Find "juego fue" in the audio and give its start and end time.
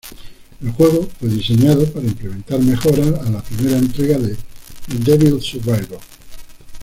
0.71-1.29